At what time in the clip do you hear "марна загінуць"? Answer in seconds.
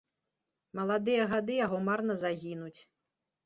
1.91-2.77